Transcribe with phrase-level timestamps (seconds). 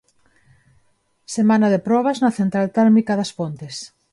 [1.35, 3.75] Semana de probas na central térmica das Pontes.